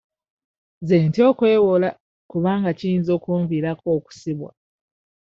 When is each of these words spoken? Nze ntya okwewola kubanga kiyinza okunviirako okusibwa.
Nze 0.81 0.95
ntya 1.07 1.23
okwewola 1.31 1.89
kubanga 2.31 2.69
kiyinza 2.77 3.11
okunviirako 3.17 3.87
okusibwa. 3.97 4.51